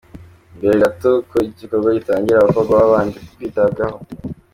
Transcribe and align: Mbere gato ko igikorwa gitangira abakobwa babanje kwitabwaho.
Mbere 0.57 0.73
gato 0.83 1.09
ko 1.29 1.35
igikorwa 1.49 1.89
gitangira 1.97 2.37
abakobwa 2.39 2.73
babanje 2.79 3.17
kwitabwaho. 3.35 3.97